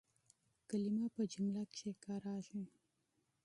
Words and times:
کلیمه 0.69 1.05
په 1.15 1.21
جمله 1.33 1.61
کښي 1.71 1.91
کارېږي. 2.05 2.63